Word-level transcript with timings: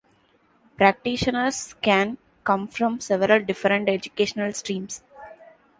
Practitioners 0.77 1.75
can 1.83 2.17
come 2.43 2.67
from 2.67 2.99
several 2.99 3.39
different 3.39 3.87
educational 3.87 4.51
streams. 4.51 5.03